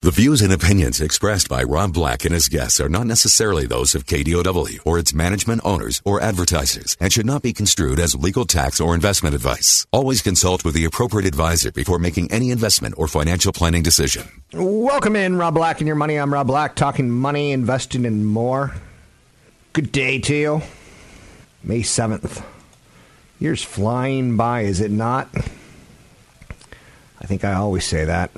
[0.00, 3.96] The views and opinions expressed by Rob Black and his guests are not necessarily those
[3.96, 8.44] of KDOW or its management owners or advertisers and should not be construed as legal
[8.44, 9.88] tax or investment advice.
[9.90, 14.28] Always consult with the appropriate advisor before making any investment or financial planning decision.
[14.52, 16.14] Welcome in, Rob Black and your money.
[16.14, 18.76] I'm Rob Black, talking money, investing, and more.
[19.72, 20.62] Good day to you.
[21.64, 22.44] May 7th.
[23.40, 25.28] Year's flying by, is it not?
[27.20, 28.30] I think I always say that.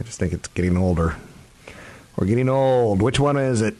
[0.00, 1.14] I just think it's getting older.
[2.16, 3.02] We're getting old.
[3.02, 3.76] Which one is it?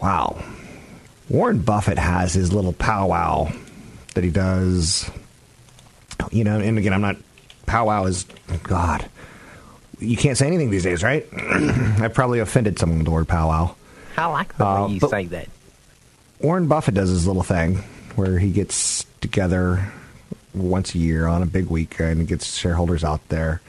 [0.00, 0.42] Wow.
[1.28, 3.50] Warren Buffett has his little powwow
[4.14, 5.10] that he does.
[6.30, 7.16] You know, and again, I'm not.
[7.66, 8.24] Powwow is.
[8.64, 9.08] God.
[9.98, 11.26] You can't say anything these days, right?
[11.32, 13.74] I probably offended someone with the word powwow.
[14.16, 15.48] I like the Uh, way you say that.
[16.40, 17.76] Warren Buffett does his little thing
[18.16, 19.92] where he gets together
[20.54, 23.60] once a year on a big week and gets shareholders out there.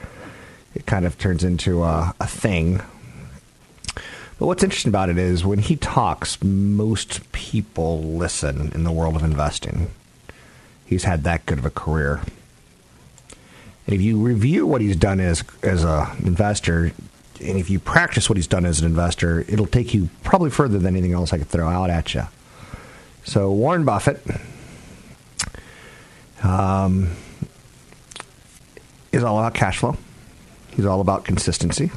[0.74, 2.82] It kind of turns into a, a thing.
[4.38, 9.14] But what's interesting about it is when he talks, most people listen in the world
[9.14, 9.90] of investing.
[10.84, 12.20] He's had that good of a career.
[13.86, 16.92] And if you review what he's done as as a investor,
[17.40, 20.78] and if you practice what he's done as an investor, it'll take you probably further
[20.78, 22.24] than anything else I could throw out at you.
[23.24, 24.22] So Warren Buffett
[26.44, 27.10] um,
[29.12, 29.96] is all about cash flow.
[30.76, 31.90] He's all about consistency.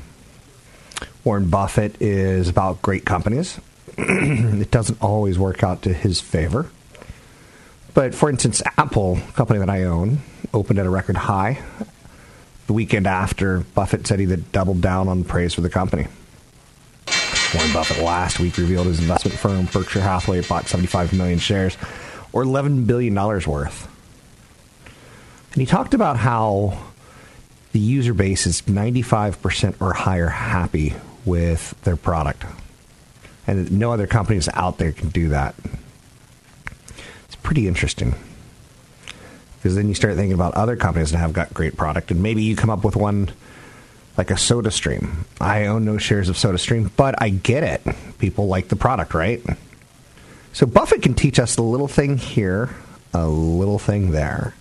[1.23, 3.59] Warren Buffett is about great companies.
[3.97, 6.69] it doesn't always work out to his favor.
[7.93, 10.19] But for instance, Apple, a company that I own,
[10.53, 11.61] opened at a record high
[12.67, 16.07] the weekend after Buffett said he doubled down on praise for the company.
[17.55, 21.77] Warren Buffett last week revealed his investment firm, Berkshire Hathaway, bought 75 million shares,
[22.33, 23.87] or $11 billion worth.
[25.57, 26.77] And he talked about how
[27.71, 30.93] the user base is 95% or higher happy
[31.25, 32.45] with their product.
[33.47, 35.55] And no other companies out there can do that.
[37.25, 38.13] It's pretty interesting.
[39.55, 42.43] Because then you start thinking about other companies that have got great product, and maybe
[42.43, 43.31] you come up with one
[44.15, 45.25] like a soda stream.
[45.41, 47.81] I own no shares of soda stream, but I get it.
[48.19, 49.43] People like the product, right?
[50.53, 52.75] So Buffett can teach us a little thing here,
[53.11, 54.53] a little thing there.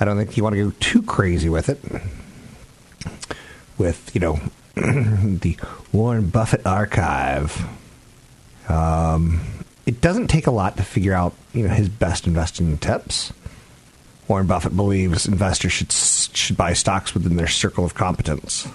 [0.00, 1.80] I don't think you want to go too crazy with it.
[3.76, 4.40] With, you know,
[4.74, 5.56] the
[5.92, 7.66] Warren Buffett archive.
[8.68, 9.40] Um,
[9.86, 13.32] it doesn't take a lot to figure out, you know, his best investing tips.
[14.28, 18.68] Warren Buffett believes investors should should buy stocks within their circle of competence.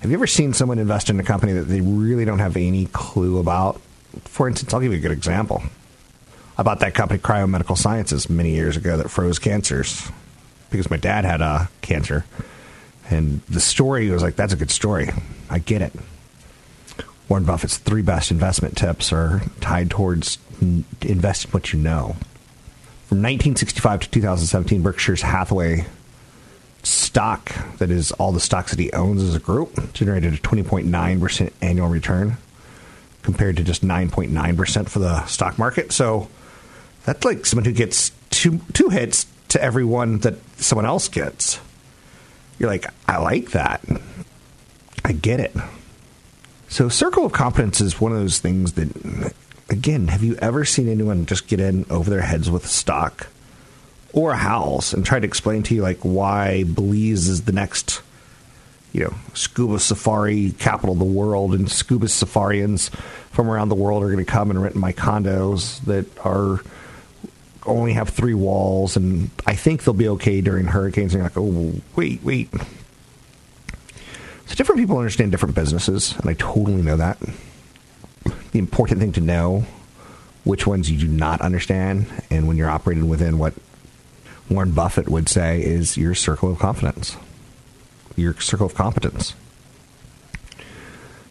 [0.00, 2.86] Have you ever seen someone invest in a company that they really don't have any
[2.86, 3.80] clue about?
[4.24, 5.62] For instance, I'll give you a good example.
[6.60, 10.10] I bought that company, Cryomedical Sciences, many years ago that froze cancers
[10.68, 12.26] because my dad had uh, cancer.
[13.08, 15.08] And the story was like, that's a good story.
[15.48, 15.94] I get it.
[17.30, 22.16] Warren Buffett's three best investment tips are tied towards invest in what you know.
[23.06, 25.86] From 1965 to 2017, Berkshire's Hathaway
[26.82, 31.52] stock, that is all the stocks that he owns as a group, generated a 20.9%
[31.62, 32.36] annual return
[33.22, 35.90] compared to just 9.9% for the stock market.
[35.90, 36.28] So
[37.04, 41.60] that's like someone who gets two, two hits to every one that someone else gets.
[42.58, 43.82] You're like, I like that.
[45.04, 45.54] I get it.
[46.68, 49.34] So, circle of competence is one of those things that,
[49.70, 53.26] again, have you ever seen anyone just get in over their heads with stock
[54.12, 58.02] or a house and try to explain to you, like, why Belize is the next,
[58.92, 62.90] you know, scuba safari capital of the world and scuba safarians
[63.32, 66.60] from around the world are going to come and rent my condos that are
[67.66, 71.14] only have three walls and I think they'll be okay during hurricanes.
[71.14, 72.50] And you're like, oh, wait, wait.
[74.46, 77.18] So different people understand different businesses, and I totally know that.
[78.50, 79.64] The important thing to know
[80.42, 83.54] which ones you do not understand, and when you're operating within what
[84.48, 87.16] Warren Buffett would say is your circle of confidence,
[88.16, 89.34] your circle of competence.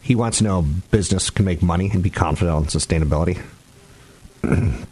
[0.01, 3.41] He wants to know business can make money and be confident on sustainability.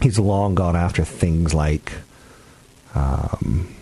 [0.00, 1.92] He's long gone after things like
[2.94, 3.74] um,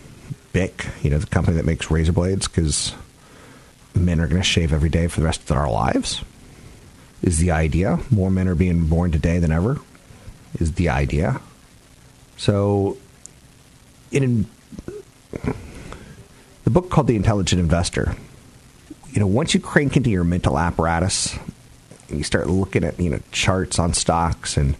[0.51, 2.93] Bic, you know, the company that makes razor blades, because
[3.95, 6.23] men are going to shave every day for the rest of our lives?
[7.21, 7.99] Is the idea.
[8.09, 9.79] More men are being born today than ever,
[10.59, 11.41] is the idea.
[12.37, 12.97] So,
[14.11, 14.45] in
[16.63, 18.15] the book called The Intelligent Investor,
[19.11, 21.37] you know, once you crank into your mental apparatus
[22.07, 24.75] and you start looking at, you know, charts on stocks and,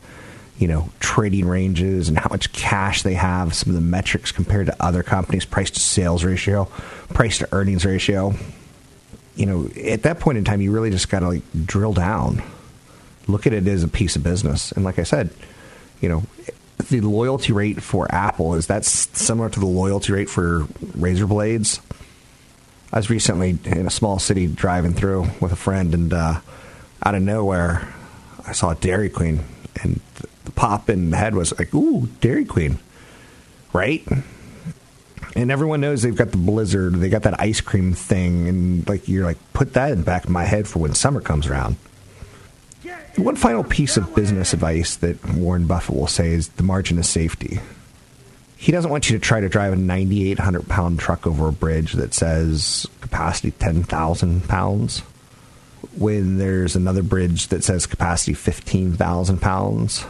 [0.59, 4.67] you know, trading ranges and how much cash they have, some of the metrics compared
[4.67, 6.65] to other companies, price to sales ratio,
[7.13, 8.35] price to earnings ratio,
[9.35, 12.43] you know, at that point in time, you really just got to like drill down,
[13.27, 14.73] look at it as a piece of business.
[14.73, 15.29] And like I said,
[16.01, 16.23] you know,
[16.89, 21.79] the loyalty rate for Apple is that similar to the loyalty rate for razor blades.
[22.91, 26.41] I was recently in a small city driving through with a friend, and uh,
[27.05, 27.87] out of nowhere,
[28.45, 29.41] I saw a Dairy Queen,
[29.83, 30.01] and
[30.59, 32.79] pop in the head was like, "Ooh, Dairy Queen,"
[33.71, 34.05] right?
[35.33, 39.07] And everyone knows they've got the blizzard, they got that ice cream thing, and like
[39.07, 41.77] you're like, put that in the back of my head for when summer comes around.
[43.15, 47.05] One final piece of business advice that Warren Buffett will say is the margin of
[47.05, 47.61] safety.
[48.57, 51.93] He doesn't want you to try to drive a 9,800 pound truck over a bridge
[51.93, 55.03] that says capacity 10,000 pounds
[55.97, 60.05] when there's another bridge that says capacity 15,000 pounds.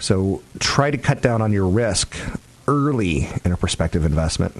[0.00, 2.16] So try to cut down on your risk
[2.66, 4.56] early in a prospective investment.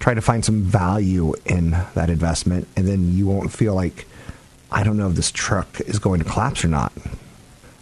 [0.00, 4.06] Try to find some value in that investment, and then you won't feel like
[4.72, 6.92] I don't know if this truck is going to collapse or not.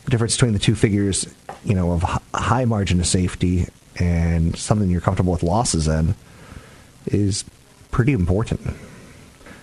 [0.05, 1.33] The difference between the two figures,
[1.65, 2.03] you know, of
[2.35, 6.17] high margin of safety and something you're comfortable with losses in
[7.07, 7.45] is
[7.93, 8.61] pretty important.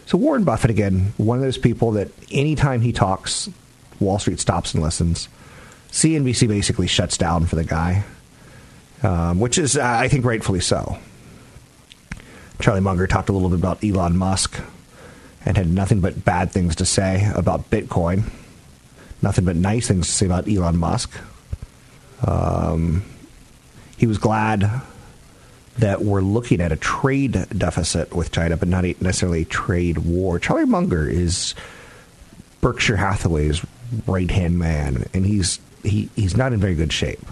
[0.06, 3.50] So Warren Buffett again, one of those people that anytime he talks,
[4.00, 5.28] Wall Street stops and listens.
[5.92, 8.04] CNBC basically shuts down for the guy,
[9.04, 10.98] um, which is, I think, rightfully so.
[12.60, 14.60] Charlie Munger talked a little bit about Elon Musk
[15.46, 18.24] and had nothing but bad things to say about Bitcoin.
[19.22, 21.12] Nothing but nice things to say about Elon Musk.
[22.26, 23.04] Um,
[23.98, 24.70] he was glad
[25.78, 30.40] that we're looking at a trade deficit with China, but not necessarily a trade war.
[30.40, 31.54] Charlie Munger is
[32.62, 33.64] Berkshire Hathaway's
[34.08, 37.26] right hand man, and he's he, he's not in very good shape.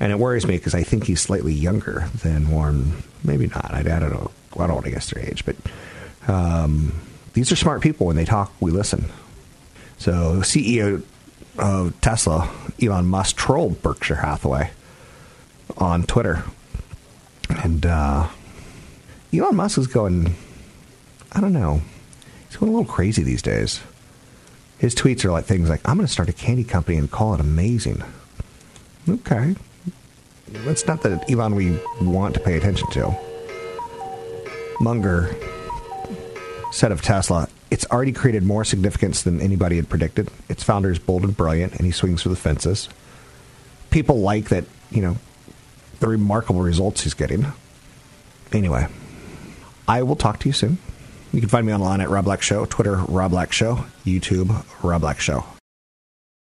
[0.00, 3.02] And it worries me because I think he's slightly younger than Warren.
[3.22, 3.72] Maybe not.
[3.72, 4.30] I, I don't know.
[4.58, 5.56] I don't want to guess their age, but
[6.28, 6.92] um,
[7.34, 8.06] these are smart people.
[8.06, 9.06] When they talk, we listen.
[9.98, 11.02] So, CEO
[11.58, 12.50] of Tesla,
[12.80, 14.70] Elon Musk, trolled Berkshire Hathaway
[15.78, 16.44] on Twitter.
[17.48, 18.28] And uh,
[19.32, 20.34] Elon Musk is going,
[21.32, 21.80] I don't know,
[22.48, 23.80] he's going a little crazy these days.
[24.82, 27.34] His tweets are like things like, I'm going to start a candy company and call
[27.34, 28.02] it amazing.
[29.08, 29.54] Okay.
[30.48, 33.16] That's not the Elon we want to pay attention to.
[34.80, 35.36] Munger
[36.72, 40.28] said of Tesla, it's already created more significance than anybody had predicted.
[40.48, 42.88] Its founder is bold and brilliant, and he swings for the fences.
[43.90, 45.16] People like that, you know,
[46.00, 47.46] the remarkable results he's getting.
[48.50, 48.88] Anyway,
[49.86, 50.78] I will talk to you soon.
[51.32, 55.00] You can find me online at Rob Black Show, Twitter, Rob Black Show, YouTube, Rob
[55.00, 55.44] Black Show.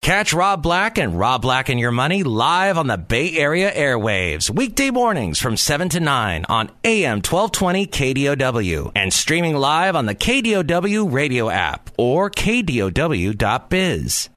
[0.02, 4.50] Catch Rob Black and Rob Black and Your Money live on the Bay Area airwaves,
[4.50, 10.16] weekday mornings from 7 to 9 on AM 1220 KDOW and streaming live on the
[10.16, 12.90] KDOW radio app or KDOW.biz.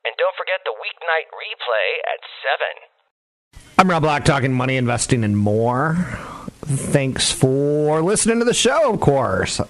[0.05, 3.79] And don't forget the weeknight replay at 7.
[3.79, 5.95] I'm Rob Black, talking money, investing, and more.
[6.67, 9.61] Thanks for listening to the show, of course.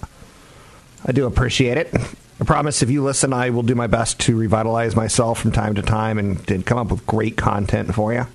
[1.07, 1.95] I do appreciate it.
[2.41, 5.75] I promise if you listen, I will do my best to revitalize myself from time
[5.75, 8.27] to time and come up with great content for you.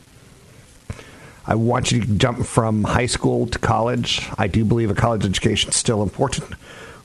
[1.47, 4.29] I want you to jump from high school to college.
[4.37, 6.53] I do believe a college education is still important,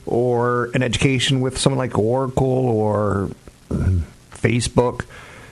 [0.05, 3.31] or an education with someone like Oracle or
[3.71, 5.07] Facebook.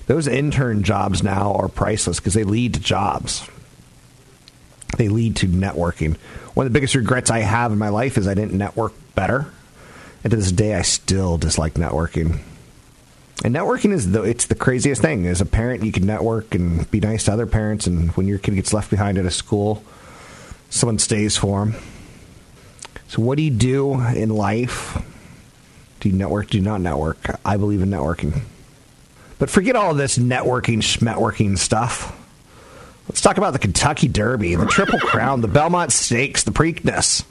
[0.08, 3.48] Those intern jobs now are priceless because they lead to jobs.
[4.98, 6.18] They lead to networking.
[6.52, 9.46] One of the biggest regrets I have in my life is I didn't network better
[10.24, 12.40] and to this day, I still dislike networking.
[13.44, 15.26] And networking is the it's the craziest thing.
[15.26, 18.38] As a parent, you can network and be nice to other parents, and when your
[18.38, 19.82] kid gets left behind at a school,
[20.70, 21.74] someone stays for them.
[23.08, 25.02] So, what do you do in life?
[26.00, 26.50] Do you network?
[26.50, 27.18] Do you not network?
[27.44, 28.42] I believe in networking.
[29.38, 32.16] But forget all this networking, schmetworking stuff.
[33.08, 37.24] Let's talk about the Kentucky Derby, the Triple Crown, the Belmont Stakes, the Preakness.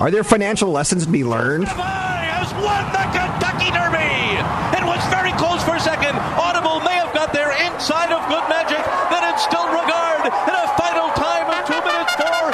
[0.00, 1.68] Are there financial lessons to be learned?
[1.68, 4.40] has won the Kentucky Derby.
[4.72, 6.16] It was very close for a second.
[6.40, 8.80] Audible may have got there inside of Good Magic.
[9.12, 12.48] Then it's still Regard in a final time of two minutes four.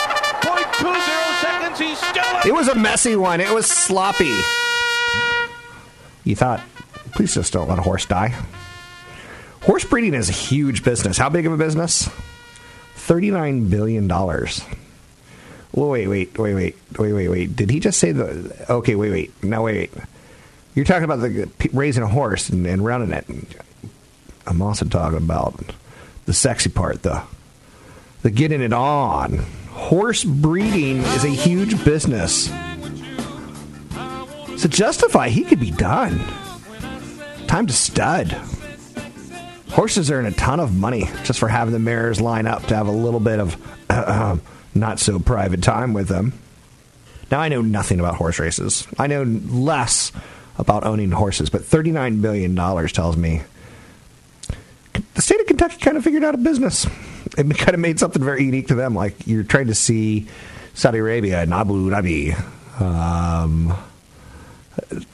[2.47, 3.41] It was a messy one.
[3.41, 4.37] It was sloppy.
[6.25, 6.61] You thought,
[7.15, 8.35] please just don't let a horse die.
[9.63, 11.17] Horse breeding is a huge business.
[11.19, 12.09] How big of a business?
[12.97, 14.09] $39 billion.
[15.77, 17.55] Well, wait, wait, wait, wait, wait, wait, wait.
[17.55, 18.67] Did he just say the.
[18.71, 19.45] Okay, wait, wait.
[19.45, 20.05] No, wait, wait.
[20.75, 23.27] You're talking about the raising a horse and, and running it.
[24.47, 25.55] I'm also talking about
[26.25, 27.23] the sexy part, the
[28.23, 29.39] the getting it on.
[29.71, 32.47] Horse breeding is a huge business.
[34.57, 36.19] So Justify he could be done.
[37.47, 38.33] Time to stud.
[39.71, 42.87] Horses earn a ton of money just for having the mares line up to have
[42.87, 43.57] a little bit of
[43.91, 44.37] uh,
[44.77, 46.33] not so private time with them.
[47.31, 48.87] Now I know nothing about horse races.
[48.99, 50.13] I know less
[50.59, 52.55] about owning horses, but $39 billion
[52.89, 53.43] tells me
[55.15, 56.87] the state of Kentucky kind of figured out a business.
[57.37, 58.95] It kind of made something very unique to them.
[58.95, 60.29] Like you're trying to see
[60.75, 62.81] Saudi Arabia and Abu Dhabi.
[62.81, 63.77] Um,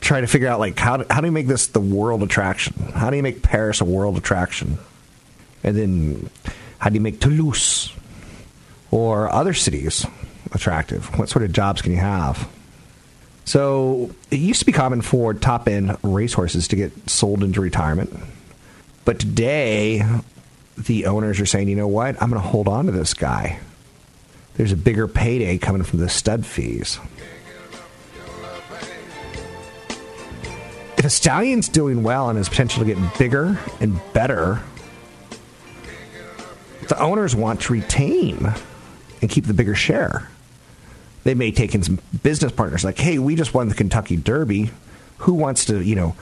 [0.01, 2.75] try to figure out like how do, how do you make this the world attraction?
[2.95, 4.79] How do you make Paris a world attraction?
[5.63, 6.31] And then
[6.79, 7.93] how do you make Toulouse
[8.93, 10.07] or other cities
[10.53, 11.19] attractive?
[11.19, 12.49] What sort of jobs can you have?
[13.45, 18.15] So it used to be common for top end racehorses to get sold into retirement.
[19.05, 20.07] But today,
[20.79, 22.23] the owners are saying, you know what?
[22.23, 23.59] I'm going to hold on to this guy.
[24.55, 27.01] There's a bigger payday coming from the stud fees.
[30.99, 34.63] If a stallion's doing well and has potential to get bigger and better,
[36.89, 38.55] the owners want to retain
[39.23, 40.29] and keep the bigger share.
[41.25, 44.71] They may take in some business partners like, hey, we just won the Kentucky Derby.
[45.19, 46.17] Who wants to, you know,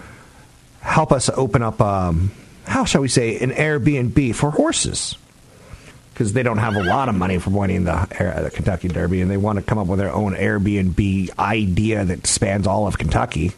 [0.81, 2.31] help us open up um,
[2.71, 5.17] how shall we say, an Airbnb for horses.
[6.13, 9.23] Because they don't have a lot of money from winning the, uh, the Kentucky Derby,
[9.23, 12.99] and they want to come up with their own Airbnb idea that spans all of
[12.99, 13.53] Kentucky.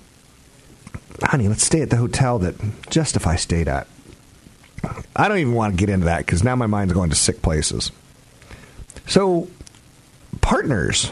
[1.22, 2.54] Honey, let's stay at the hotel that
[2.88, 3.88] Justify stayed at.
[5.14, 7.42] I don't even want to get into that because now my mind's going to sick
[7.42, 7.90] places.
[9.06, 9.48] So,
[10.40, 11.10] partners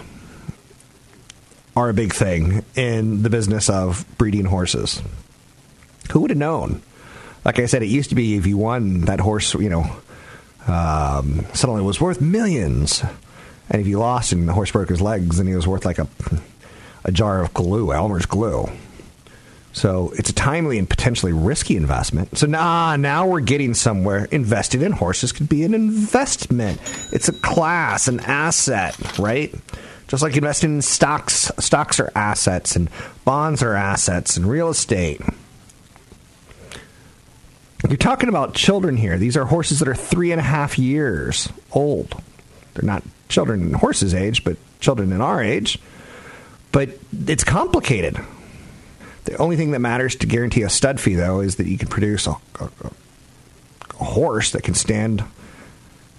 [1.77, 5.03] are a big thing in the business of breeding horses.
[6.13, 6.83] Who would have known?
[7.45, 9.91] like I said, it used to be if you won that horse, you know,
[10.67, 13.03] um, suddenly was worth millions,
[13.71, 15.99] and if you lost and the horse broke his legs, then he was worth like
[15.99, 16.07] a
[17.03, 18.69] a jar of glue, Elmer's glue.
[19.73, 22.37] So it's a timely and potentially risky investment.
[22.37, 24.25] So nah, now we're getting somewhere.
[24.27, 26.81] Investing in horses could be an investment.
[27.13, 29.55] It's a class, an asset, right?
[30.09, 31.53] Just like investing in stocks.
[31.61, 32.91] Stocks are assets, and
[33.25, 35.21] bonds are assets, and real estate.
[37.89, 39.19] You're talking about children here.
[39.19, 42.21] These are horses that are three and a half years old.
[42.75, 45.79] They're not children in horses' age, but children in our age.
[46.73, 46.91] But
[47.27, 48.19] it's complicated.
[49.25, 51.89] The only thing that matters to guarantee a stud fee, though, is that you can
[51.89, 52.71] produce a, a,
[54.01, 55.23] a horse that can stand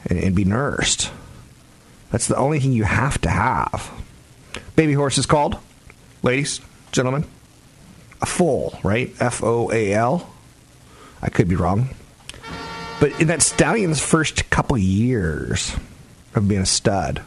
[0.05, 1.11] and, and be nursed.
[2.11, 3.91] That's the only thing you have to have.
[4.75, 5.57] Baby horse is called,
[6.23, 7.25] ladies, gentlemen,
[8.21, 9.13] a foal, right?
[9.19, 10.29] F O A L.
[11.21, 11.89] I could be wrong.
[12.99, 15.75] But in that stallion's first couple years
[16.35, 17.21] of being a stud,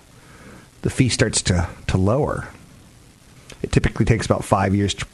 [0.82, 2.48] the fee starts to, to lower.
[3.62, 5.06] It typically takes about five years to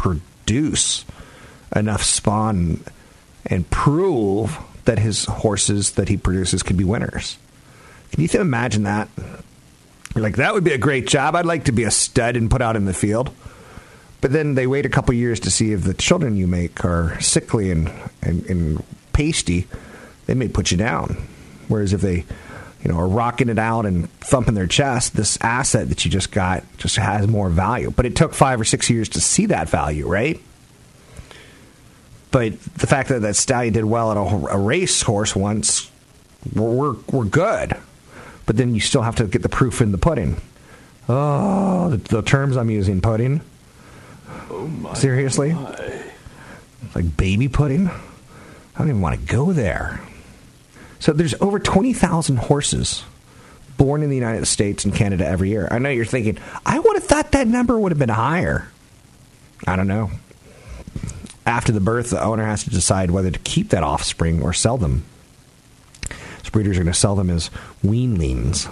[0.00, 1.04] produce
[1.76, 2.82] enough spawn
[3.44, 7.36] and prove that his horses that he produces could be winners.
[8.10, 9.08] Can you imagine that?
[10.14, 11.36] Like, that would be a great job.
[11.36, 13.30] I'd like to be a stud and put out in the field.
[14.22, 17.20] But then they wait a couple years to see if the children you make are
[17.20, 17.92] sickly and,
[18.22, 19.68] and, and pasty.
[20.24, 21.28] They may put you down.
[21.68, 22.24] Whereas if they
[22.82, 26.32] you know, are rocking it out and thumping their chest, this asset that you just
[26.32, 27.90] got just has more value.
[27.90, 30.40] But it took five or six years to see that value, right?
[32.30, 35.90] But the fact that that stallion did well at a, a race horse once,
[36.54, 37.76] we're, we're good.
[38.46, 40.40] But then you still have to get the proof in the pudding.
[41.08, 43.42] Oh, the, the terms I'm using, pudding.
[44.48, 45.52] Oh my Seriously?
[45.52, 46.02] my.
[46.94, 47.88] Like baby pudding?
[47.88, 50.00] I don't even want to go there.
[51.00, 53.02] So there's over 20,000 horses
[53.76, 55.66] born in the United States and Canada every year.
[55.70, 58.68] I know you're thinking, I would have thought that number would have been higher.
[59.66, 60.10] I don't know.
[61.46, 64.76] After the birth, the owner has to decide whether to keep that offspring or sell
[64.76, 65.04] them.
[66.42, 67.50] So breeders are going to sell them as
[67.82, 68.70] weanlings.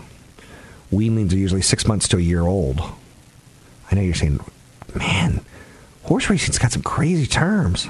[0.93, 2.81] Weanlings are usually six months to a year old.
[3.91, 4.41] I know you're saying,
[4.95, 5.41] man,
[6.03, 7.89] horse racing's got some crazy terms.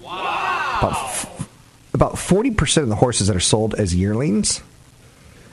[0.00, 1.28] Wow.
[1.94, 4.62] About 40% of the horses that are sold as yearlings,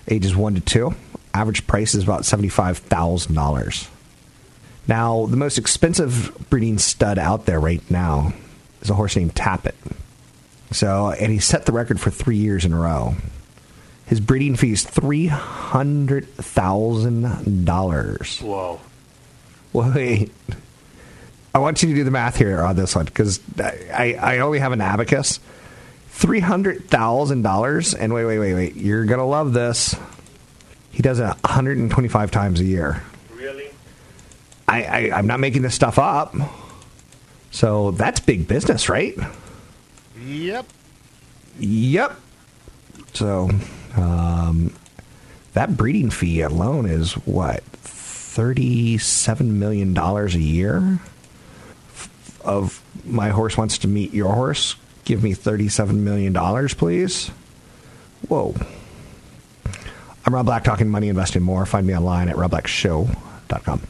[0.08, 0.96] ages 1 to 2,
[1.34, 3.88] average price is about $75,000.
[4.88, 8.34] Now, the most expensive breeding stud out there right now
[8.82, 9.76] is a horse named Tapit.
[10.72, 13.16] So, and he set the record for three years in a row.
[14.08, 18.40] His breeding fee is three hundred thousand dollars.
[18.40, 18.80] Whoa.
[19.74, 20.32] Wait,
[21.54, 24.60] I want you to do the math here on this one because I, I only
[24.60, 25.40] have an abacus.
[26.22, 28.76] Three hundred thousand dollars, and wait, wait, wait, wait.
[28.76, 29.96] You're gonna love this.
[30.92, 33.02] He does it 125 times a year.
[33.34, 33.70] Really?
[34.68, 36.36] I, I I'm not making this stuff up.
[37.50, 39.18] So that's big business, right?
[40.24, 40.68] Yep.
[41.60, 42.20] Yep.
[43.14, 43.50] So
[43.96, 44.74] um,
[45.54, 51.00] that breeding fee alone is what thirty-seven million dollars a year.
[52.44, 54.76] Of my horse wants to meet your horse.
[55.12, 57.32] Give me thirty-seven million dollars, please.
[58.30, 58.56] Whoa.
[60.26, 61.66] I'm Rob Black, talking money, investing more.
[61.66, 63.82] Find me online at robblackshow.com.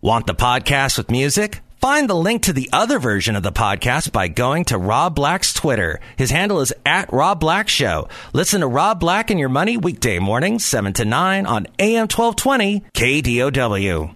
[0.00, 1.58] Want the podcast with music?
[1.80, 5.52] Find the link to the other version of the podcast by going to Rob Black's
[5.52, 5.98] Twitter.
[6.14, 8.08] His handle is at Rob Black Show.
[8.32, 12.84] Listen to Rob Black and Your Money weekday mornings, 7 to 9 on AM 1220
[12.94, 14.14] KDOW.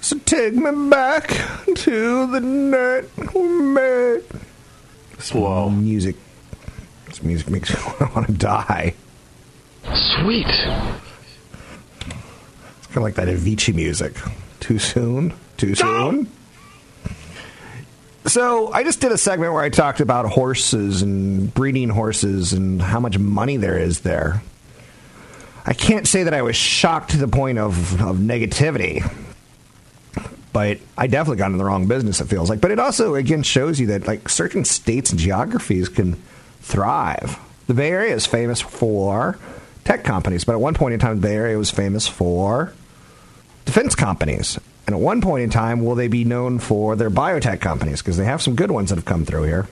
[0.00, 1.28] So take me back
[1.76, 4.45] to the night we met.
[5.32, 5.70] Whoa.
[5.70, 6.16] Music.
[7.06, 8.94] This music makes me want to die.
[9.94, 10.46] Sweet.
[10.46, 10.56] It's
[12.88, 14.16] kind of like that Avicii music.
[14.60, 15.32] Too soon?
[15.56, 16.30] Too soon?
[18.26, 22.82] So I just did a segment where I talked about horses and breeding horses and
[22.82, 24.42] how much money there is there.
[25.64, 29.02] I can't say that I was shocked to the point of, of negativity,
[30.56, 32.18] but I definitely got in the wrong business.
[32.22, 35.90] It feels like, but it also again shows you that like certain states and geographies
[35.90, 36.14] can
[36.62, 37.38] thrive.
[37.66, 39.38] The Bay Area is famous for
[39.84, 42.72] tech companies, but at one point in time, the Bay Area was famous for
[43.66, 44.58] defense companies.
[44.86, 48.00] And at one point in time, will they be known for their biotech companies?
[48.00, 49.68] Because they have some good ones that have come through here.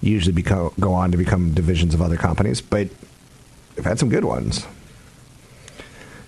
[0.00, 2.88] Usually become, go on to become divisions of other companies, but
[3.74, 4.64] they've had some good ones.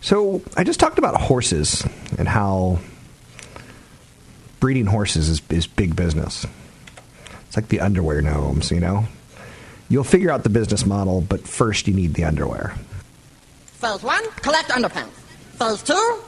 [0.01, 1.87] So I just talked about horses
[2.19, 2.81] and how
[4.65, 6.47] breeding horses is, is big business.
[7.47, 9.05] It's like the underwear gnomes, you know?
[9.91, 12.75] You'll figure out the business model, but first you need the underwear.
[13.67, 15.11] Phase one, collect underpants.
[15.59, 16.19] Phase two,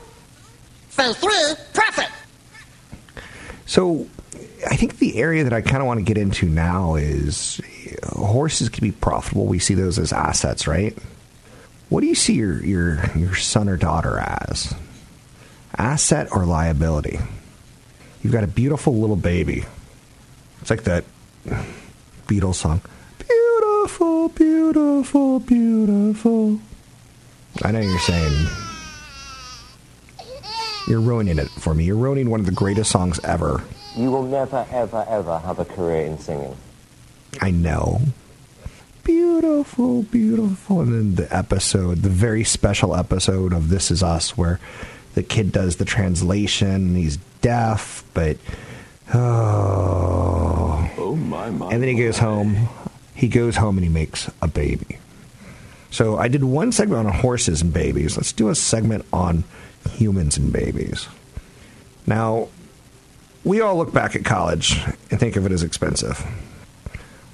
[0.91, 2.09] phase three, profit.
[3.65, 4.07] So,
[4.69, 7.59] I think the area that I kind of want to get into now is
[8.05, 9.47] horses can be profitable.
[9.47, 10.95] We see those as assets, right?
[11.89, 14.75] What do you see your your your son or daughter as?
[15.79, 17.19] Asset or liability?
[18.23, 19.65] You've got a beautiful little baby.
[20.61, 21.05] It's like that
[22.27, 22.81] Beatles song.
[23.19, 26.61] Beautiful, beautiful, beautiful.
[27.63, 28.47] I know you're saying
[30.89, 31.85] you're ruining it for me.
[31.85, 33.63] You're ruining one of the greatest songs ever.
[33.97, 36.57] You will never, ever, ever have a career in singing.
[37.41, 38.01] I know.
[39.05, 40.81] Beautiful, beautiful.
[40.81, 44.59] And then the episode, the very special episode of This Is Us, where
[45.17, 46.69] the kid does the translation.
[46.69, 48.37] And he's deaf, but.
[49.13, 50.89] Oh.
[50.99, 51.71] Oh, my, my.
[51.71, 52.69] And then he goes home.
[53.15, 54.99] He goes home and he makes a baby.
[55.91, 58.17] So I did one segment on horses and babies.
[58.17, 59.45] Let's do a segment on
[59.91, 61.09] humans and babies.
[62.07, 62.49] Now,
[63.43, 64.79] we all look back at college
[65.11, 66.25] and think of it as expensive.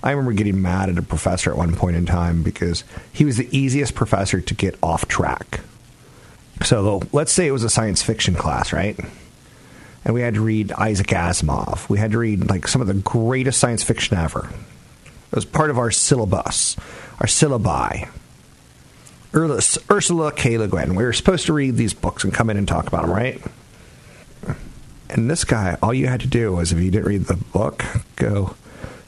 [0.04, 3.38] I remember getting mad at a professor at one point in time because he was
[3.38, 5.60] the easiest professor to get off track.
[6.64, 8.98] So let's say it was a science fiction class, right?
[10.04, 11.88] And we had to read Isaac Asimov.
[11.88, 14.48] We had to read like some of the greatest science fiction ever.
[15.04, 16.76] It was part of our syllabus,
[17.20, 18.08] our syllabi.
[19.34, 20.58] Ursula, K.
[20.58, 20.94] Le Guin.
[20.94, 23.40] We were supposed to read these books and come in and talk about them, right?
[25.08, 27.84] And this guy, all you had to do was, if you didn't read the book,
[28.16, 28.56] go.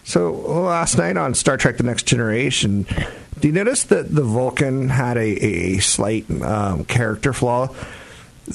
[0.05, 2.87] So last night on Star Trek: The Next Generation,
[3.41, 7.69] do you notice that the Vulcan had a, a slight um, character flaw?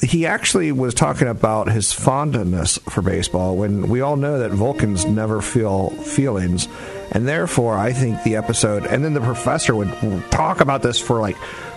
[0.02, 5.04] He actually was talking about his fondness for baseball when we all know that Vulcans
[5.04, 6.68] never feel feelings.
[7.10, 9.90] And therefore, I think the episode, and then the professor would
[10.30, 11.36] talk about this for like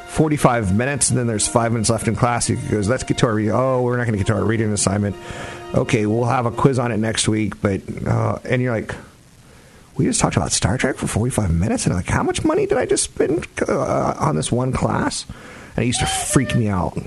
[0.10, 2.46] 45 minutes, and then there's five minutes left in class.
[2.46, 4.46] He goes, Let's get to our, re- oh, we're not going to get to our
[4.46, 5.16] reading assignment.
[5.74, 7.60] Okay, we'll have a quiz on it next week.
[7.62, 8.94] But, uh, and you're like,
[9.96, 12.78] we just talked about Star Trek for 45 minutes, and like, how much money did
[12.78, 15.26] I just spend uh, on this one class?
[15.76, 16.98] And it used to freak me out.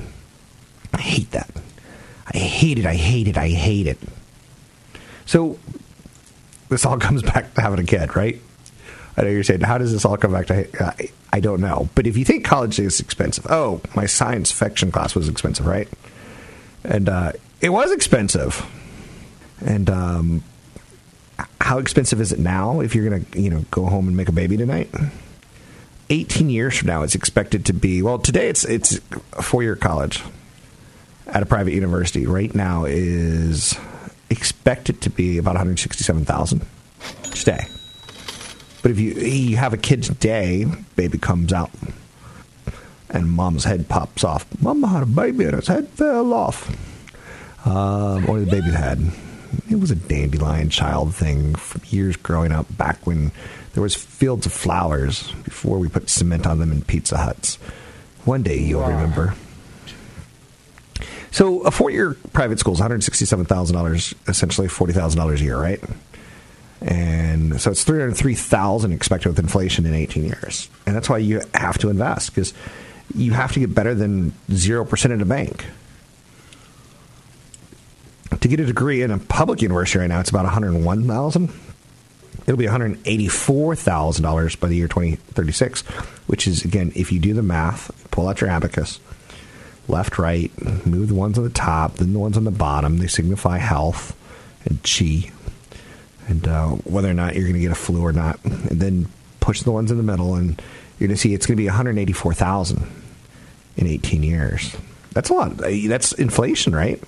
[0.93, 1.51] I hate that.
[2.33, 2.87] I hate it.
[2.87, 3.37] I hate it.
[3.37, 3.99] I hate it.
[5.27, 5.59] So
[6.69, 8.41] this all comes back to having a kid, right?
[9.17, 10.85] I know you're saying, how does this all come back to?
[10.85, 11.89] I, I don't know.
[11.95, 15.89] But if you think college is expensive, oh, my science fiction class was expensive, right?
[16.87, 18.65] and uh, it was expensive.
[19.65, 20.43] And um,
[21.67, 22.79] how expensive is it now?
[22.79, 24.89] If you're gonna, you know, go home and make a baby tonight.
[26.11, 28.21] 18 years from now, it's expected to be well.
[28.21, 29.01] Today, it's it's
[29.33, 30.23] a four year college
[31.27, 32.25] at a private university.
[32.25, 33.77] Right now, is
[34.31, 36.65] expected to be about 167,000
[37.33, 37.67] today.
[38.83, 41.73] But if you you have a kid today, baby comes out,
[43.11, 44.47] and mom's head pops off.
[44.63, 46.71] Mama had a baby and his head fell off.
[47.67, 49.11] Um, or the baby's head.
[49.71, 53.33] It was a dandelion child thing from years growing up, back when
[53.75, 57.57] there was fields of flowers before we put cement on them in Pizza Huts.
[58.25, 59.35] One day you'll remember.
[61.31, 65.41] So a four-year private school is one hundred sixty-seven thousand dollars, essentially forty thousand dollars
[65.43, 65.81] a year, right?
[66.81, 71.11] And so it's three hundred three thousand expected with inflation in eighteen years, and that's
[71.11, 72.55] why you have to invest because
[73.15, 75.67] you have to get better than zero percent in a bank.
[78.41, 81.07] To get a degree in a public university right now, it's about one hundred one
[81.07, 81.53] thousand.
[82.47, 85.83] It'll be one hundred eighty-four thousand dollars by the year twenty thirty-six,
[86.27, 89.01] which is again, if you do the math, pull out your abacus
[89.89, 90.51] left, right,
[90.87, 92.99] move the ones on the top, then the ones on the bottom.
[92.99, 94.17] They signify health
[94.65, 95.31] and chi,
[96.29, 98.43] and uh, whether or not you're going to get a flu or not.
[98.45, 99.09] And then
[99.41, 100.61] push the ones in the middle, and
[100.99, 102.87] you're going to see it's going to be 184,000
[103.77, 104.77] in 18 years.
[105.13, 105.57] That's a lot.
[105.57, 107.03] That's inflation, right?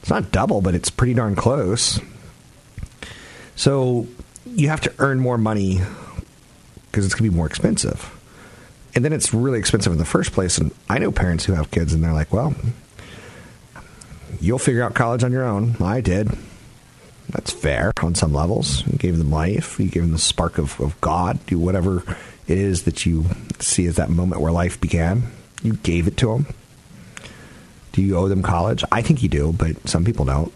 [0.00, 2.00] It's not double, but it's pretty darn close.
[3.56, 4.06] So
[4.46, 5.80] you have to earn more money
[6.86, 8.14] because it's going to be more expensive
[8.98, 10.58] and then it's really expensive in the first place.
[10.58, 12.52] And I know parents who have kids, and they're like, "Well,
[14.40, 16.36] you'll figure out college on your own." I did.
[17.30, 18.84] That's fair on some levels.
[18.86, 19.78] You gave them life.
[19.78, 21.38] You gave them the spark of, of God.
[21.46, 22.02] Do whatever
[22.48, 23.26] it is that you
[23.60, 25.24] see as that moment where life began.
[25.62, 26.46] You gave it to them.
[27.98, 28.84] Do you owe them college?
[28.92, 30.52] I think you do, but some people don't.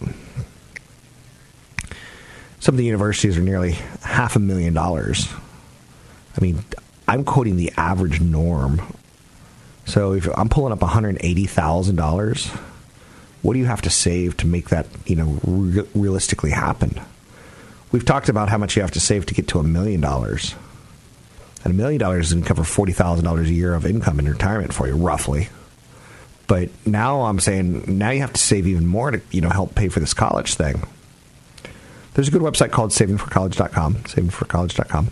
[2.61, 5.29] Some of the universities are nearly half a million dollars.
[6.37, 6.63] I mean,
[7.09, 8.81] I'm quoting the average norm.
[9.87, 12.47] So if I'm pulling up $180,000,
[13.43, 17.01] what do you have to save to make that, you know, re- realistically happen?
[17.91, 20.55] We've talked about how much you have to save to get to a million dollars.
[21.65, 24.95] And a million dollars to cover $40,000 a year of income in retirement for you,
[24.95, 25.49] roughly.
[26.53, 29.75] But now I'm saying now you have to save even more to, you know, help
[29.75, 30.83] pay for this college thing.
[32.13, 35.11] There's a good website called savingforcollege.com, savingforcollege.com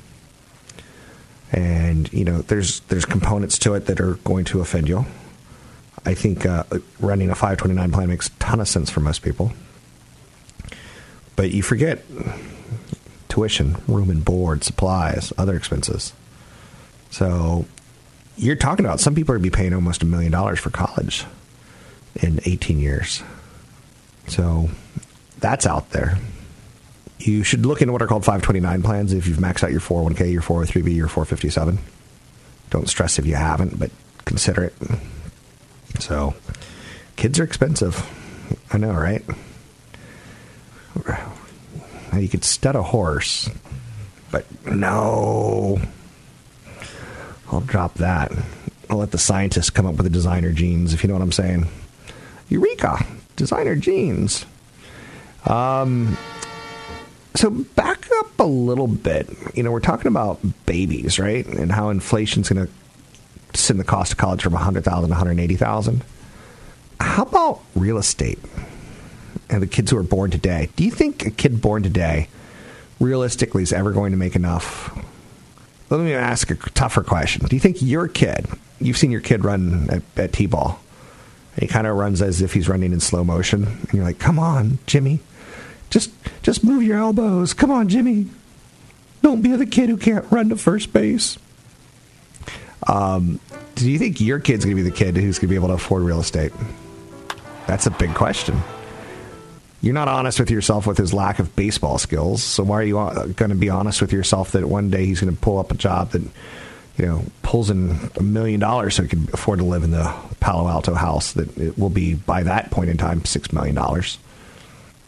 [1.52, 5.06] and you know there's there's components to it that are going to offend you.
[6.04, 6.64] I think uh,
[7.00, 9.50] running a 529 plan makes a ton of sense for most people,
[11.36, 12.04] but you forget
[13.30, 16.12] tuition, room and board, supplies, other expenses.
[17.08, 17.64] So
[18.40, 21.24] you're talking about some people are be paying almost a million dollars for college
[22.16, 23.22] in 18 years.
[24.26, 24.68] So
[25.38, 26.18] that's out there
[27.26, 30.32] you should look into what are called 529 plans if you've maxed out your 401k,
[30.32, 31.78] your 403b, your 457.
[32.70, 33.90] Don't stress if you haven't, but
[34.24, 34.74] consider it.
[35.98, 36.34] So,
[37.16, 38.06] kids are expensive.
[38.72, 39.24] I know, right?
[42.12, 43.48] Now you could stud a horse,
[44.30, 45.80] but no.
[47.50, 48.32] I'll drop that.
[48.88, 51.32] I'll let the scientists come up with the designer jeans, if you know what I'm
[51.32, 51.66] saying.
[52.48, 53.04] Eureka!
[53.36, 54.46] Designer jeans.
[55.46, 56.16] Um,
[57.34, 59.28] so back up a little bit.
[59.54, 61.46] You know, we're talking about babies, right?
[61.46, 66.04] And how inflation's going to send the cost of college from 100,000 to 180,000.
[67.00, 68.38] How about real estate
[69.48, 70.68] and the kids who are born today?
[70.76, 72.28] Do you think a kid born today
[72.98, 74.96] realistically is ever going to make enough?
[75.90, 77.44] Let me ask a tougher question.
[77.46, 78.46] Do you think your kid,
[78.80, 80.80] you've seen your kid run at, at T-ball,
[81.58, 84.38] he kind of runs as if he's running in slow motion, and you're like, come
[84.38, 85.18] on, Jimmy,
[85.90, 87.52] just just move your elbows.
[87.52, 88.28] Come on, Jimmy.
[89.20, 91.36] Don't be the kid who can't run to first base.
[92.86, 93.40] Um,
[93.74, 95.68] do you think your kid's going to be the kid who's going to be able
[95.68, 96.52] to afford real estate?
[97.66, 98.62] That's a big question.
[99.82, 102.42] You're not honest with yourself with his lack of baseball skills.
[102.42, 105.20] So why are you uh, going to be honest with yourself that one day he's
[105.20, 106.22] going to pull up a job that
[106.98, 110.14] you know pulls in a million dollars so he can afford to live in the
[110.40, 114.18] Palo Alto house that it will be by that point in time six million dollars?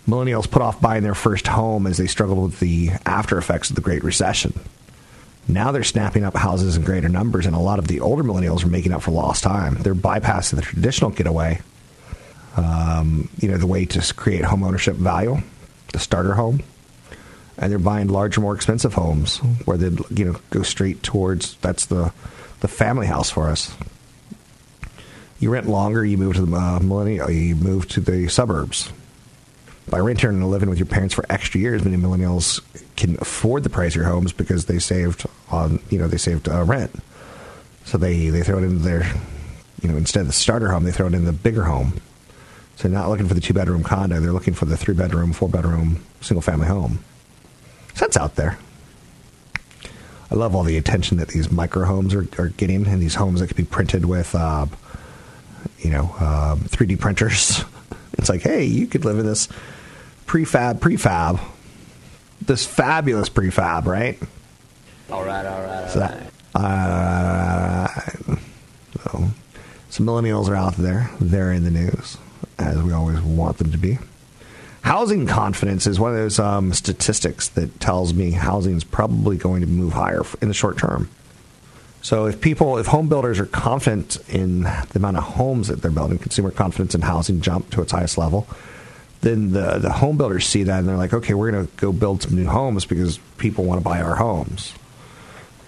[0.08, 3.76] millennials put off buying their first home as they struggled with the after effects of
[3.76, 4.58] the Great Recession.
[5.48, 8.64] Now they're snapping up houses in greater numbers, and a lot of the older millennials
[8.64, 9.74] are making up for lost time.
[9.74, 11.60] They're bypassing the traditional getaway,
[12.56, 15.38] um, you know, the way to create home ownership value,
[15.92, 16.62] the starter home,
[17.58, 21.86] and they're buying larger, more expensive homes where they, you know, go straight towards that's
[21.86, 22.12] the
[22.60, 23.74] the family house for us.
[25.40, 28.92] You rent longer, you move to the uh, millennial, you move to the suburbs.
[29.88, 32.60] By renting and living with your parents for extra years, many millennials
[32.94, 36.48] can afford the price of your homes because they saved on, you know, they saved
[36.48, 36.94] uh, rent.
[37.84, 39.02] So they, they throw it into their,
[39.82, 42.00] you know, instead of the starter home, they throw it in the bigger home.
[42.76, 45.32] So they're not looking for the two bedroom condo, they're looking for the three bedroom,
[45.32, 47.04] four bedroom, single family home.
[47.94, 48.58] So that's out there.
[50.30, 53.40] I love all the attention that these micro homes are, are getting, and these homes
[53.40, 54.64] that can be printed with, uh,
[55.80, 57.64] you know, um, 3D printers.
[58.18, 59.48] It's like, hey, you could live in this
[60.26, 61.40] prefab, prefab,
[62.40, 64.18] this fabulous prefab, right?
[65.10, 67.88] All right, all right, all So that, uh,
[69.02, 69.24] so
[69.90, 71.10] some millennials are out there.
[71.20, 72.16] They're in the news,
[72.58, 73.98] as we always want them to be.
[74.82, 79.60] Housing confidence is one of those um, statistics that tells me housing is probably going
[79.60, 81.08] to move higher in the short term.
[82.02, 85.92] So if people, if home builders are confident in the amount of homes that they're
[85.92, 88.48] building, consumer confidence in housing jump to its highest level,
[89.20, 91.92] then the the home builders see that and they're like, okay, we're going to go
[91.92, 94.74] build some new homes because people want to buy our homes.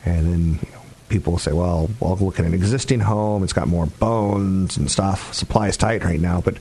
[0.04, 0.66] And then
[1.14, 3.44] people say, well, I'll look at an existing home.
[3.44, 5.32] It's got more bones and stuff.
[5.32, 6.56] Supply is tight right now, but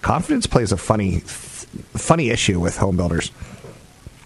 [0.00, 3.30] confidence plays a funny, funny issue with home builders.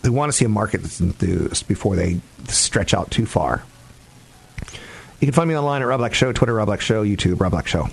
[0.02, 3.64] They want to see a market that's enthused before they stretch out too far.
[5.18, 7.50] You can find me online at Rob Black Show, Twitter Rob Black Show, YouTube Rob
[7.50, 7.88] Black Show.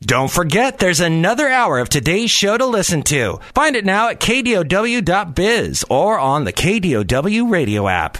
[0.00, 3.38] Don't forget, there's another hour of today's show to listen to.
[3.54, 8.16] Find it now at kdow.biz or on the KDOW radio app.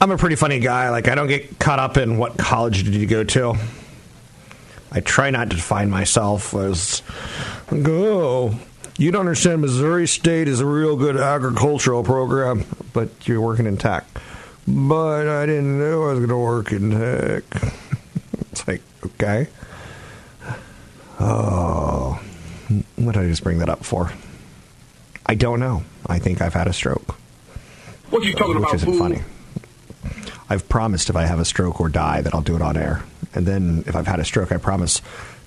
[0.00, 0.88] I'm a pretty funny guy.
[0.90, 3.54] Like I don't get caught up in what college did you go to.
[4.92, 7.02] I try not to define myself as
[7.68, 8.54] go.
[8.96, 9.60] You don't understand.
[9.60, 14.04] Missouri State is a real good agricultural program, but you're working in tech.
[14.66, 17.44] But I didn't know I was going to work in tech.
[18.52, 19.48] it's like okay.
[21.20, 22.20] Oh,
[22.96, 24.12] what did I just bring that up for?
[25.26, 25.82] I don't know.
[26.06, 27.16] I think I've had a stroke.
[28.08, 28.98] What are you talking which about, isn't fool?
[28.98, 29.20] funny.
[30.48, 33.04] I've promised if I have a stroke or die that I'll do it on air.
[33.34, 35.00] And then if I've had a stroke, I promise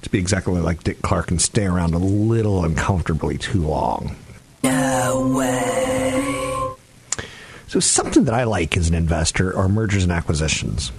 [0.04, 4.16] to be exactly like Dick Clark and stay around a little uncomfortably too long.
[4.64, 7.24] No way.
[7.68, 10.92] So something that I like as an investor are mergers and acquisitions.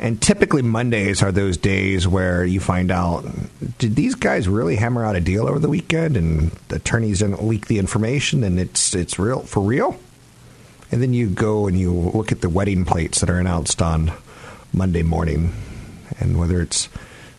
[0.00, 3.24] And typically Mondays are those days where you find out
[3.78, 7.44] did these guys really hammer out a deal over the weekend and the attorneys didn't
[7.44, 9.98] leak the information and it's it's real for real?
[10.94, 14.12] And then you go and you look at the wedding plates that are announced on
[14.72, 15.52] Monday morning
[16.20, 16.88] and whether it's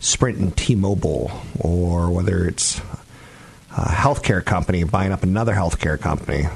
[0.02, 2.80] Sprint and T-Mobile or whether it's
[3.72, 6.50] a healthcare company buying up another healthcare company.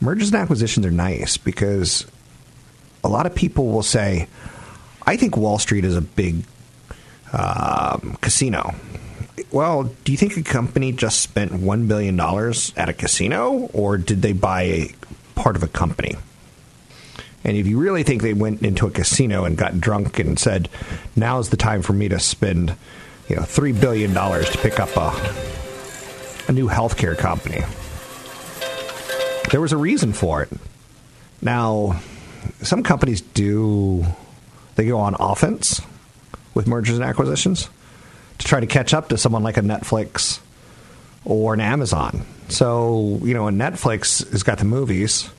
[0.00, 2.04] Mergers and acquisitions are nice because
[3.04, 4.26] a lot of people will say,
[5.06, 6.42] I think Wall Street is a big
[7.32, 8.74] um, casino.
[9.52, 14.20] Well, do you think a company just spent $1 billion at a casino, or did
[14.20, 14.94] they buy a
[15.34, 16.16] part of a company?
[17.44, 20.68] And if you really think they went into a casino and got drunk and said,
[21.16, 22.76] now's the time for me to spend,
[23.28, 25.10] you know, $3 billion to pick up a,
[26.48, 27.62] a new healthcare company,
[29.50, 30.50] there was a reason for it.
[31.40, 32.00] Now,
[32.62, 34.06] some companies do
[34.76, 35.82] they go on offense
[36.54, 37.68] with mergers and acquisitions
[38.38, 40.40] to try to catch up to someone like a Netflix
[41.24, 42.24] or an Amazon.
[42.48, 45.30] So, you know, a Netflix has got the movies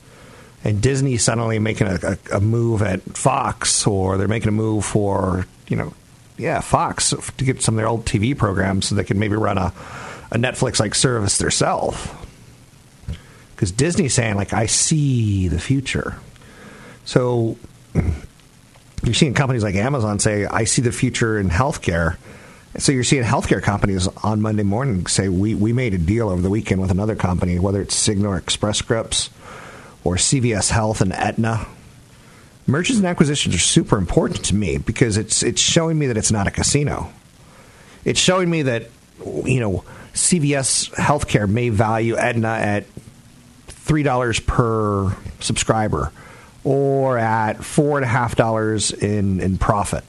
[0.64, 4.84] and Disney suddenly making a, a, a move at Fox or they're making a move
[4.84, 5.92] for, you know,
[6.38, 9.58] yeah, Fox to get some of their old TV programs so they can maybe run
[9.58, 9.72] a,
[10.30, 12.08] a Netflix like service themselves.
[13.54, 16.16] Because Disney's saying, like, I see the future.
[17.04, 17.56] So
[19.04, 22.16] you're seeing companies like Amazon say, I see the future in healthcare.
[22.76, 26.42] So you're seeing healthcare companies on Monday morning say, we, we made a deal over
[26.42, 29.30] the weekend with another company, whether it's Cigna or Express Scripts
[30.02, 31.66] or CVS Health and Aetna.
[32.66, 36.32] Mergers and acquisitions are super important to me because it's it's showing me that it's
[36.32, 37.12] not a casino.
[38.04, 38.88] It's showing me that
[39.44, 39.84] you know
[40.14, 42.86] CVS Healthcare may value Aetna at
[43.68, 46.10] three dollars per subscriber
[46.64, 50.04] or at four and a half dollars in in profit.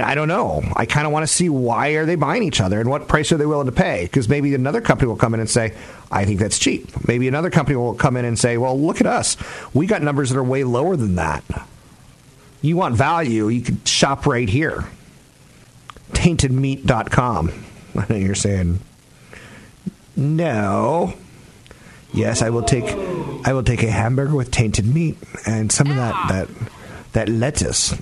[0.00, 0.62] I, I don't know.
[0.76, 3.32] I kind of want to see why are they buying each other and what price
[3.32, 4.04] are they willing to pay?
[4.04, 5.74] Because maybe another company will come in and say,
[6.10, 9.06] "I think that's cheap." Maybe another company will come in and say, "Well, look at
[9.06, 9.36] us.
[9.74, 11.44] We got numbers that are way lower than that."
[12.62, 13.48] You want value?
[13.48, 14.84] You could shop right here.
[16.12, 17.52] Taintedmeat.com.
[17.96, 18.78] I know you're saying,
[20.16, 21.14] no.
[22.14, 22.84] Yes, I will take
[23.44, 26.48] I will take a hamburger with tainted meat and some of that that
[27.12, 27.94] that lettuce.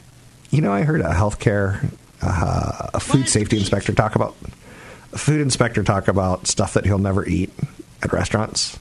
[0.51, 1.91] You know, I heard a healthcare
[2.23, 4.37] uh, a food safety inspector talk about
[5.13, 7.51] a food inspector talk about stuff that he'll never eat
[8.03, 8.79] at restaurants.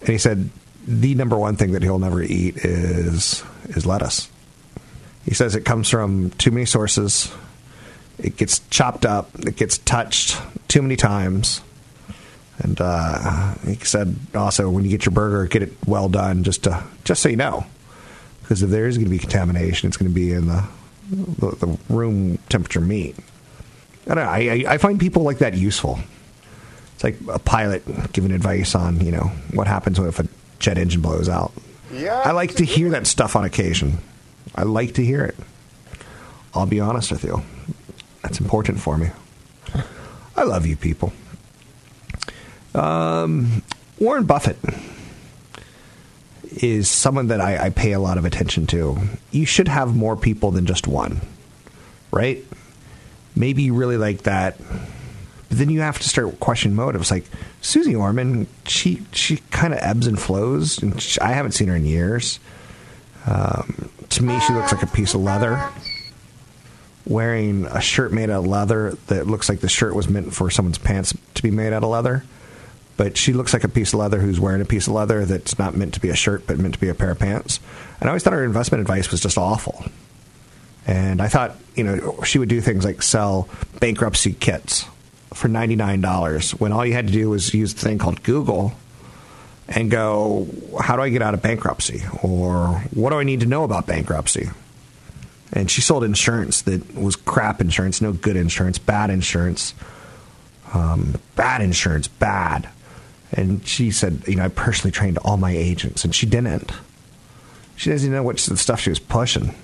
[0.00, 0.50] And he said
[0.86, 4.30] the number one thing that he'll never eat is is lettuce.
[5.24, 7.30] He says it comes from too many sources.
[8.18, 9.30] It gets chopped up.
[9.40, 11.60] It gets touched too many times.
[12.60, 16.64] And uh, he said also when you get your burger, get it well done, just
[16.64, 17.66] to just so you know,
[18.48, 20.64] because if there is going to be contamination, it's going to be in the
[21.10, 23.14] the, the room temperature meat.
[24.06, 24.30] I don't know.
[24.30, 25.98] I, I, find people like that useful.
[26.94, 27.82] It's like a pilot
[28.12, 30.26] giving advice on you know what happens if a
[30.60, 31.52] jet engine blows out.
[31.92, 33.98] Yeah, I like to hear that stuff on occasion.
[34.54, 35.36] I like to hear it.
[36.54, 37.42] I'll be honest with you.
[38.22, 39.10] That's important for me.
[40.36, 41.12] I love you people.
[42.74, 43.62] Um,
[43.98, 44.56] Warren Buffett
[46.50, 48.98] is someone that I, I pay a lot of attention to.
[49.30, 51.20] You should have more people than just one,
[52.10, 52.44] right?
[53.36, 57.10] Maybe you really like that, but then you have to start questioning motives.
[57.10, 57.24] Like
[57.60, 61.76] Susie Orman, she she kind of ebbs and flows, and she, I haven't seen her
[61.76, 62.40] in years.
[63.26, 65.62] Um, to me, she looks like a piece of leather
[67.06, 70.50] wearing a shirt made out of leather that looks like the shirt was meant for
[70.50, 72.22] someone's pants to be made out of leather.
[72.98, 75.58] But she looks like a piece of leather who's wearing a piece of leather that's
[75.58, 77.60] not meant to be a shirt, but meant to be a pair of pants.
[78.00, 79.84] And I always thought her investment advice was just awful.
[80.86, 83.48] And I thought, you know, she would do things like sell
[83.80, 84.84] bankruptcy kits
[85.32, 88.72] for $99 when all you had to do was use the thing called Google
[89.68, 90.48] and go,
[90.80, 92.02] how do I get out of bankruptcy?
[92.22, 94.48] Or what do I need to know about bankruptcy?
[95.52, 99.74] And she sold insurance that was crap insurance, no good insurance, bad insurance,
[100.72, 102.68] um, bad insurance, bad.
[103.32, 106.72] And she said, you know, I personally trained all my agents, and she didn't.
[107.76, 109.54] She doesn't even know what stuff she was pushing.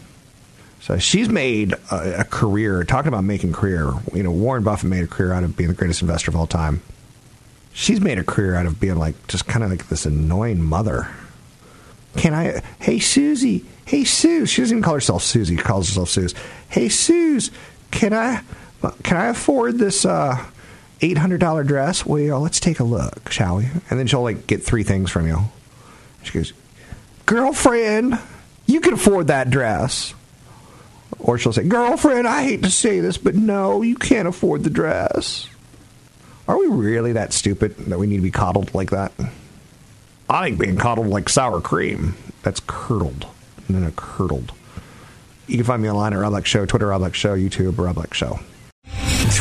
[0.80, 3.90] So she's made a, a career, talking about making career.
[4.12, 6.46] You know, Warren Buffett made a career out of being the greatest investor of all
[6.46, 6.82] time.
[7.72, 11.08] She's made a career out of being like just kind of like this annoying mother.
[12.16, 12.62] Can I?
[12.78, 13.64] Hey, Susie.
[13.86, 14.46] Hey, Sue.
[14.46, 15.56] She doesn't even call herself Susie.
[15.56, 16.34] She calls herself Suze.
[16.68, 17.50] Hey, Suze.
[17.90, 18.42] Can I?
[19.02, 20.44] Can I afford this uh,
[21.00, 22.04] eight hundred dollar dress?
[22.06, 23.64] Well, let's take a look, shall we?
[23.90, 25.38] And then she'll like get three things from you.
[26.22, 26.52] She goes,
[27.26, 28.18] "Girlfriend,
[28.66, 30.14] you can afford that dress."
[31.18, 34.70] Or she'll say, "Girlfriend, I hate to say this, but no, you can't afford the
[34.70, 35.48] dress."
[36.46, 39.12] Are we really that stupid that we need to be coddled like that?
[40.28, 42.14] I think being coddled like sour cream.
[42.42, 43.26] That's curdled.
[43.68, 44.52] Then a curdled.
[45.46, 48.40] You can find me online at Rob Show, Twitter Rob Show, YouTube Rob Show.